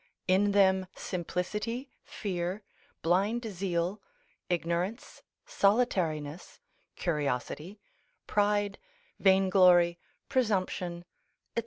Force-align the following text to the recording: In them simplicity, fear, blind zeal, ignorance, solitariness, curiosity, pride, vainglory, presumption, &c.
In 0.27 0.51
them 0.53 0.87
simplicity, 0.95 1.91
fear, 2.03 2.63
blind 3.03 3.45
zeal, 3.45 4.01
ignorance, 4.49 5.21
solitariness, 5.45 6.59
curiosity, 6.95 7.79
pride, 8.25 8.79
vainglory, 9.19 9.99
presumption, 10.27 11.05
&c. 11.55 11.59